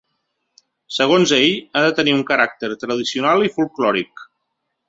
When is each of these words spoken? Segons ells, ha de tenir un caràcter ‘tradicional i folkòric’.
Segons 0.95 1.33
ells, 1.37 1.59
ha 1.81 1.85
de 1.87 1.93
tenir 2.01 2.17
un 2.21 2.25
caràcter 2.31 2.73
‘tradicional 2.85 3.49
i 3.51 3.55
folkòric’. 3.59 4.29